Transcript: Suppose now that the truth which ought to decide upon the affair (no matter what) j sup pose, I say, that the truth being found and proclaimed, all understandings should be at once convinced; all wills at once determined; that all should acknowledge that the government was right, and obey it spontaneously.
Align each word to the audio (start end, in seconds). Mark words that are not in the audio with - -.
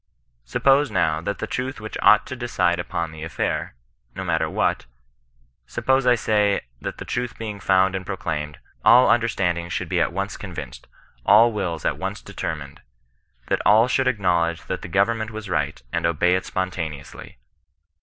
Suppose 0.45 0.89
now 0.89 1.21
that 1.21 1.37
the 1.37 1.45
truth 1.45 1.79
which 1.79 1.95
ought 2.01 2.25
to 2.25 2.35
decide 2.35 2.79
upon 2.79 3.11
the 3.11 3.21
affair 3.21 3.75
(no 4.15 4.23
matter 4.23 4.49
what) 4.49 4.79
j 4.79 4.85
sup 5.67 5.85
pose, 5.85 6.07
I 6.07 6.15
say, 6.15 6.61
that 6.81 6.97
the 6.97 7.05
truth 7.05 7.37
being 7.37 7.59
found 7.59 7.93
and 7.93 8.03
proclaimed, 8.03 8.57
all 8.83 9.11
understandings 9.11 9.73
should 9.73 9.89
be 9.89 10.01
at 10.01 10.11
once 10.11 10.37
convinced; 10.37 10.87
all 11.23 11.51
wills 11.53 11.85
at 11.85 11.99
once 11.99 12.23
determined; 12.23 12.81
that 13.45 13.61
all 13.63 13.87
should 13.87 14.07
acknowledge 14.07 14.63
that 14.63 14.81
the 14.81 14.87
government 14.87 15.29
was 15.29 15.51
right, 15.51 15.79
and 15.93 16.07
obey 16.07 16.33
it 16.33 16.47
spontaneously. 16.47 17.37